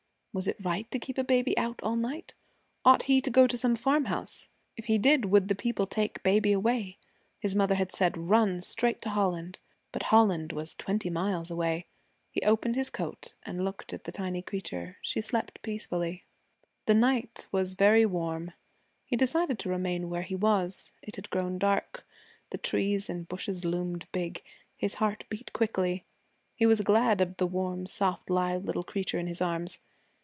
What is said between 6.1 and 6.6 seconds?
baby